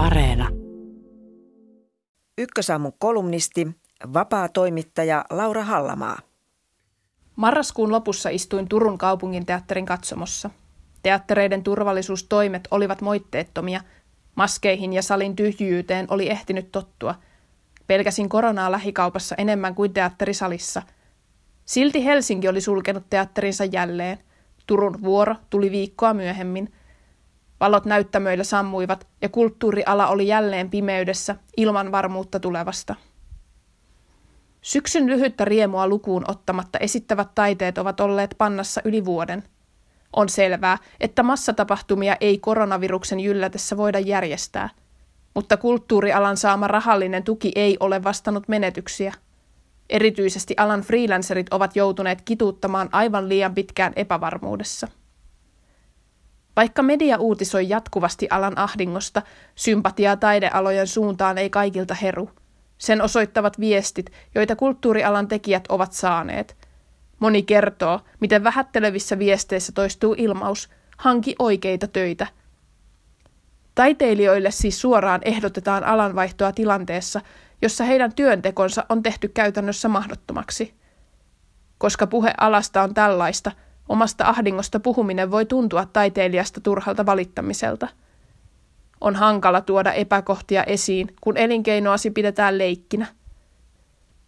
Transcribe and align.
Areena. 0.00 0.48
Ykkösaamun 2.38 2.92
kolumnisti, 2.98 3.68
vapaa 4.14 4.48
toimittaja 4.48 5.24
Laura 5.30 5.64
Hallamaa. 5.64 6.18
Marraskuun 7.36 7.92
lopussa 7.92 8.28
istuin 8.28 8.68
Turun 8.68 8.98
kaupungin 8.98 9.46
teatterin 9.46 9.86
katsomossa. 9.86 10.50
Teattereiden 11.02 11.62
turvallisuustoimet 11.62 12.68
olivat 12.70 13.00
moitteettomia. 13.00 13.80
Maskeihin 14.34 14.92
ja 14.92 15.02
salin 15.02 15.36
tyhjyyteen 15.36 16.06
oli 16.10 16.30
ehtinyt 16.30 16.72
tottua. 16.72 17.14
Pelkäsin 17.86 18.28
koronaa 18.28 18.72
lähikaupassa 18.72 19.34
enemmän 19.38 19.74
kuin 19.74 19.92
teatterisalissa. 19.92 20.82
Silti 21.64 22.04
Helsinki 22.04 22.48
oli 22.48 22.60
sulkenut 22.60 23.04
teatterinsa 23.10 23.64
jälleen. 23.64 24.18
Turun 24.66 25.02
vuoro 25.02 25.36
tuli 25.50 25.70
viikkoa 25.70 26.14
myöhemmin– 26.14 26.72
Valot 27.60 27.84
näyttämöillä 27.84 28.44
sammuivat 28.44 29.06
ja 29.22 29.28
kulttuuriala 29.28 30.06
oli 30.08 30.26
jälleen 30.26 30.70
pimeydessä 30.70 31.36
ilman 31.56 31.92
varmuutta 31.92 32.40
tulevasta. 32.40 32.94
Syksyn 34.62 35.06
lyhyttä 35.06 35.44
riemua 35.44 35.88
lukuun 35.88 36.24
ottamatta 36.28 36.78
esittävät 36.78 37.28
taiteet 37.34 37.78
ovat 37.78 38.00
olleet 38.00 38.34
pannassa 38.38 38.80
yli 38.84 39.04
vuoden. 39.04 39.42
On 40.12 40.28
selvää, 40.28 40.78
että 41.00 41.22
massatapahtumia 41.22 42.16
ei 42.20 42.38
koronaviruksen 42.38 43.20
jyllätessä 43.20 43.76
voida 43.76 43.98
järjestää, 43.98 44.68
mutta 45.34 45.56
kulttuurialan 45.56 46.36
saama 46.36 46.68
rahallinen 46.68 47.22
tuki 47.22 47.52
ei 47.54 47.76
ole 47.80 48.04
vastannut 48.04 48.48
menetyksiä. 48.48 49.14
Erityisesti 49.90 50.54
alan 50.56 50.80
freelancerit 50.80 51.52
ovat 51.52 51.76
joutuneet 51.76 52.22
kituuttamaan 52.22 52.88
aivan 52.92 53.28
liian 53.28 53.54
pitkään 53.54 53.92
epävarmuudessa. 53.96 54.88
Vaikka 56.56 56.82
media 56.82 57.18
uutisoi 57.18 57.68
jatkuvasti 57.68 58.26
alan 58.30 58.58
ahdingosta, 58.58 59.22
sympatiaa 59.54 60.16
taidealojen 60.16 60.86
suuntaan 60.86 61.38
ei 61.38 61.50
kaikilta 61.50 61.94
heru. 61.94 62.30
Sen 62.78 63.02
osoittavat 63.02 63.60
viestit, 63.60 64.12
joita 64.34 64.56
kulttuurialan 64.56 65.28
tekijät 65.28 65.64
ovat 65.68 65.92
saaneet. 65.92 66.56
Moni 67.18 67.42
kertoo, 67.42 68.00
miten 68.20 68.44
vähättelevissä 68.44 69.18
viesteissä 69.18 69.72
toistuu 69.72 70.14
ilmaus, 70.18 70.70
hanki 70.96 71.34
oikeita 71.38 71.88
töitä. 71.88 72.26
Taiteilijoille 73.74 74.50
siis 74.50 74.80
suoraan 74.80 75.20
ehdotetaan 75.24 75.84
alanvaihtoa 75.84 76.52
tilanteessa, 76.52 77.20
jossa 77.62 77.84
heidän 77.84 78.14
työntekonsa 78.14 78.84
on 78.88 79.02
tehty 79.02 79.28
käytännössä 79.28 79.88
mahdottomaksi. 79.88 80.74
Koska 81.78 82.06
puhe 82.06 82.34
alasta 82.38 82.82
on 82.82 82.94
tällaista– 82.94 83.52
Omasta 83.90 84.24
ahdingosta 84.24 84.80
puhuminen 84.80 85.30
voi 85.30 85.46
tuntua 85.46 85.86
taiteilijasta 85.86 86.60
turhalta 86.60 87.06
valittamiselta. 87.06 87.88
On 89.00 89.16
hankala 89.16 89.60
tuoda 89.60 89.92
epäkohtia 89.92 90.64
esiin, 90.64 91.14
kun 91.20 91.36
elinkeinoasi 91.36 92.10
pidetään 92.10 92.58
leikkinä. 92.58 93.06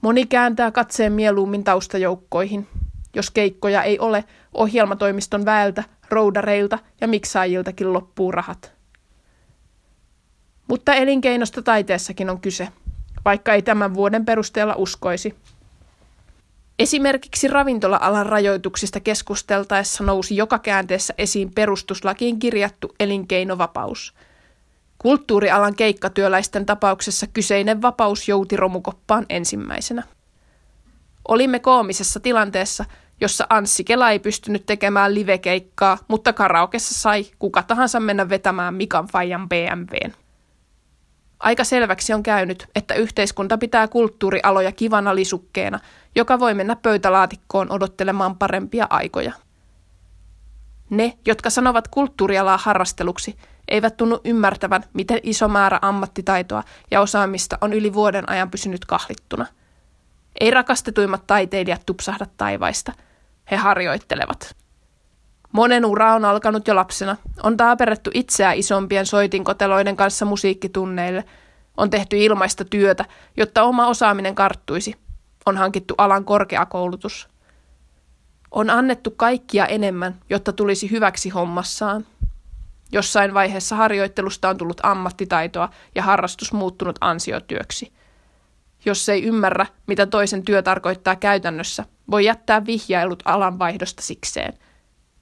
Moni 0.00 0.26
kääntää 0.26 0.70
katseen 0.70 1.12
mieluummin 1.12 1.64
taustajoukkoihin. 1.64 2.66
Jos 3.14 3.30
keikkoja 3.30 3.82
ei 3.82 3.98
ole, 3.98 4.24
ohjelmatoimiston 4.54 5.44
väeltä, 5.44 5.84
roudareilta 6.10 6.78
ja 7.00 7.08
miksaajiltakin 7.08 7.92
loppuu 7.92 8.32
rahat. 8.32 8.72
Mutta 10.68 10.94
elinkeinosta 10.94 11.62
taiteessakin 11.62 12.30
on 12.30 12.40
kyse, 12.40 12.68
vaikka 13.24 13.54
ei 13.54 13.62
tämän 13.62 13.94
vuoden 13.94 14.24
perusteella 14.24 14.74
uskoisi– 14.76 15.34
Esimerkiksi 16.78 17.48
ravintola-alan 17.48 18.26
rajoituksista 18.26 19.00
keskusteltaessa 19.00 20.04
nousi 20.04 20.36
joka 20.36 20.58
käänteessä 20.58 21.14
esiin 21.18 21.54
perustuslakiin 21.54 22.38
kirjattu 22.38 22.94
elinkeinovapaus. 23.00 24.14
Kulttuurialan 24.98 25.74
keikkatyöläisten 25.74 26.66
tapauksessa 26.66 27.26
kyseinen 27.26 27.82
vapaus 27.82 28.28
jouti 28.28 28.56
romukoppaan 28.56 29.26
ensimmäisenä. 29.28 30.02
Olimme 31.28 31.58
koomisessa 31.58 32.20
tilanteessa, 32.20 32.84
jossa 33.20 33.46
Anssi 33.50 33.84
Kela 33.84 34.10
ei 34.10 34.18
pystynyt 34.18 34.66
tekemään 34.66 35.14
livekeikkaa, 35.14 35.98
mutta 36.08 36.32
karaokessa 36.32 36.94
sai 37.00 37.26
kuka 37.38 37.62
tahansa 37.62 38.00
mennä 38.00 38.28
vetämään 38.28 38.74
Mikan 38.74 39.06
Fajan 39.06 39.48
BMWn. 39.48 40.12
Aika 41.40 41.64
selväksi 41.64 42.12
on 42.12 42.22
käynyt, 42.22 42.66
että 42.74 42.94
yhteiskunta 42.94 43.58
pitää 43.58 43.88
kulttuurialoja 43.88 44.72
kivana 44.72 45.14
lisukkeena, 45.14 45.80
joka 46.18 46.38
voi 46.38 46.54
mennä 46.54 46.76
pöytälaatikkoon 46.76 47.72
odottelemaan 47.72 48.36
parempia 48.36 48.86
aikoja. 48.90 49.32
Ne, 50.90 51.18
jotka 51.26 51.50
sanovat 51.50 51.88
kulttuurialaa 51.88 52.58
harrasteluksi, 52.62 53.36
eivät 53.68 53.96
tunnu 53.96 54.20
ymmärtävän, 54.24 54.84
miten 54.92 55.20
iso 55.22 55.48
määrä 55.48 55.78
ammattitaitoa 55.82 56.62
ja 56.90 57.00
osaamista 57.00 57.58
on 57.60 57.72
yli 57.72 57.94
vuoden 57.94 58.30
ajan 58.30 58.50
pysynyt 58.50 58.84
kahlittuna. 58.84 59.46
Ei 60.40 60.50
rakastetuimmat 60.50 61.26
taiteilijat 61.26 61.86
tupsahda 61.86 62.26
taivaista. 62.36 62.92
He 63.50 63.56
harjoittelevat. 63.56 64.56
Monen 65.52 65.84
ura 65.84 66.14
on 66.14 66.24
alkanut 66.24 66.68
jo 66.68 66.74
lapsena. 66.74 67.16
On 67.42 67.56
taaperettu 67.56 68.10
itseä 68.14 68.52
isompien 68.52 69.06
soitinkoteloiden 69.06 69.96
kanssa 69.96 70.24
musiikkitunneille. 70.24 71.24
On 71.76 71.90
tehty 71.90 72.16
ilmaista 72.16 72.64
työtä, 72.64 73.04
jotta 73.36 73.62
oma 73.62 73.86
osaaminen 73.86 74.34
karttuisi. 74.34 75.07
On 75.48 75.56
hankittu 75.56 75.94
alan 75.98 76.24
korkeakoulutus. 76.24 77.28
On 78.50 78.70
annettu 78.70 79.10
kaikkia 79.10 79.66
enemmän, 79.66 80.20
jotta 80.30 80.52
tulisi 80.52 80.90
hyväksi 80.90 81.28
hommassaan. 81.28 82.06
Jossain 82.92 83.34
vaiheessa 83.34 83.76
harjoittelusta 83.76 84.48
on 84.48 84.56
tullut 84.56 84.80
ammattitaitoa 84.82 85.68
ja 85.94 86.02
harrastus 86.02 86.52
muuttunut 86.52 86.96
ansiotyöksi. 87.00 87.92
Jos 88.84 89.08
ei 89.08 89.24
ymmärrä, 89.24 89.66
mitä 89.86 90.06
toisen 90.06 90.44
työ 90.44 90.62
tarkoittaa 90.62 91.16
käytännössä, 91.16 91.84
voi 92.10 92.24
jättää 92.24 92.66
vihjailut 92.66 93.22
alanvaihdosta 93.24 94.02
sikseen– 94.02 94.52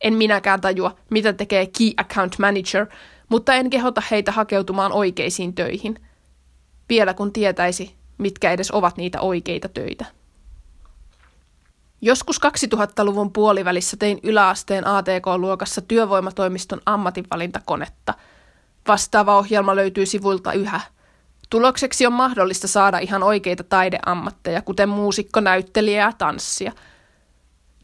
en 0.01 0.15
minäkään 0.15 0.61
tajua, 0.61 0.97
mitä 1.11 1.33
tekee 1.33 1.67
Key 1.67 1.91
Account 1.97 2.39
Manager, 2.39 2.87
mutta 3.29 3.55
en 3.55 3.71
kehota 3.71 4.03
heitä 4.11 4.33
hakeutumaan 4.33 4.93
oikeisiin 4.93 5.55
töihin. 5.55 6.01
Vielä 6.89 7.15
kun 7.15 7.33
tietäisi, 7.33 7.95
mitkä 8.19 8.51
edes 8.51 8.71
ovat 8.71 8.97
niitä 8.97 9.21
oikeita 9.21 9.69
töitä. 9.69 10.05
Joskus 12.01 12.41
2000-luvun 12.47 13.33
puolivälissä 13.33 13.97
tein 13.97 14.21
yläasteen 14.23 14.87
ATK-luokassa 14.87 15.81
työvoimatoimiston 15.81 16.81
ammatinvalintakonetta. 16.87 18.15
Vastaava 18.89 19.37
ohjelma 19.39 19.77
löytyy 19.77 20.07
sivuilta 20.07 20.53
yhä. 20.53 20.81
Tulokseksi 21.51 22.07
on 22.07 22.12
mahdollista 22.12 22.69
saada 22.69 22.99
ihan 22.99 23.23
oikeita 23.23 23.65
taideammatteja, 23.65 24.62
kuten 24.62 24.89
muusikko, 24.89 25.41
näyttelijä 25.41 26.01
ja 26.01 26.12
tanssia– 26.19 26.73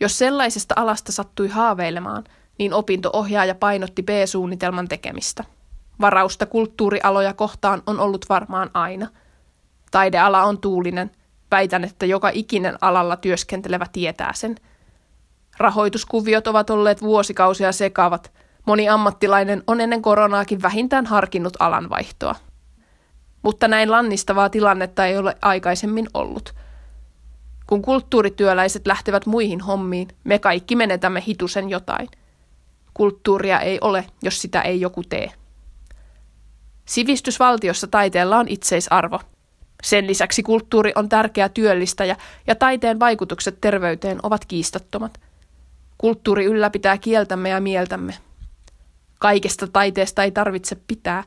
jos 0.03 0.19
sellaisesta 0.19 0.75
alasta 0.79 1.13
sattui 1.13 1.49
haaveilemaan, 1.49 2.25
niin 2.59 2.75
opinto-ohjaaja 2.75 3.55
painotti 3.55 4.03
B-suunnitelman 4.03 4.89
tekemistä. 4.89 5.45
Varausta 6.01 6.47
kulttuurialoja 6.47 7.35
kohtaan 7.35 7.83
on 7.87 8.01
ollut 8.01 8.27
varmaan 8.29 8.71
aina. 8.75 9.09
Taideala 9.91 10.43
on 10.43 10.59
tuulinen. 10.59 11.11
Väitän, 11.53 11.85
että 11.85 12.07
joka 12.07 12.31
ikinen 12.33 12.79
alalla 12.81 13.17
työskentelevä 13.17 13.87
tietää 13.93 14.33
sen. 14.35 14.55
Rahoituskuviot 15.59 16.47
ovat 16.47 16.71
olleet 16.71 17.03
vuosikausia 17.03 17.73
sekavat. 17.73 18.33
Moni 18.67 18.89
ammattilainen 18.89 19.63
on 19.67 19.81
ennen 19.81 20.03
koronaakin 20.03 20.63
vähintään 20.63 21.07
harkinnut 21.07 21.57
alanvaihtoa. 21.59 22.35
Mutta 23.43 23.69
näin 23.69 23.91
lannistavaa 23.91 24.51
tilannetta 24.51 25.07
ei 25.07 25.19
ole 25.19 25.37
aikaisemmin 25.43 26.09
ollut– 26.15 26.55
kun 27.73 27.83
kulttuurityöläiset 27.83 28.87
lähtevät 28.87 29.27
muihin 29.27 29.61
hommiin, 29.61 30.09
me 30.25 30.39
kaikki 30.39 30.77
menetämme 30.77 31.23
hitusen 31.27 31.71
jotain. 31.71 32.09
Kulttuuria 32.95 33.61
ei 33.61 33.79
ole, 33.81 34.05
jos 34.23 34.43
sitä 34.43 34.61
ei 34.61 34.81
joku 34.81 35.03
tee. 35.09 35.33
Sivistysvaltiossa 36.85 37.87
taiteella 37.87 38.39
on 38.39 38.49
itseisarvo. 38.49 39.21
Sen 39.85 40.07
lisäksi 40.07 40.43
kulttuuri 40.43 40.93
on 40.95 41.09
tärkeä 41.09 41.49
työllistäjä 41.49 42.17
ja 42.47 42.55
taiteen 42.55 43.01
vaikutukset 43.01 43.61
terveyteen 43.61 44.19
ovat 44.23 44.45
kiistattomat. 44.45 45.21
Kulttuuri 45.99 46.45
ylläpitää 46.45 46.99
kieltämme 46.99 47.49
ja 47.49 47.61
mieltämme. 47.61 48.15
Kaikesta 49.19 49.67
taiteesta 49.67 50.25
ei 50.25 50.31
tarvitse 50.31 50.77
pitää. 50.87 51.25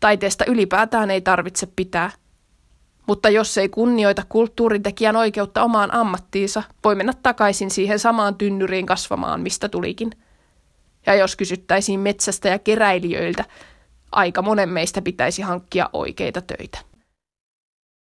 Taiteesta 0.00 0.44
ylipäätään 0.44 1.10
ei 1.10 1.20
tarvitse 1.20 1.68
pitää– 1.76 2.10
mutta 3.06 3.30
jos 3.30 3.58
ei 3.58 3.68
kunnioita 3.68 4.22
kulttuuritekijän 4.28 5.16
oikeutta 5.16 5.62
omaan 5.62 5.94
ammattiinsa, 5.94 6.62
voi 6.84 6.94
mennä 6.94 7.12
takaisin 7.22 7.70
siihen 7.70 7.98
samaan 7.98 8.34
tynnyriin 8.34 8.86
kasvamaan, 8.86 9.40
mistä 9.40 9.68
tulikin. 9.68 10.10
Ja 11.06 11.14
jos 11.14 11.36
kysyttäisiin 11.36 12.00
metsästä 12.00 12.48
ja 12.48 12.58
keräilijöiltä, 12.58 13.44
aika 14.12 14.42
monen 14.42 14.68
meistä 14.68 15.02
pitäisi 15.02 15.42
hankkia 15.42 15.90
oikeita 15.92 16.40
töitä. 16.40 16.78